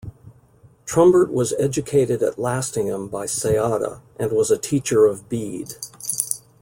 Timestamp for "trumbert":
0.87-1.29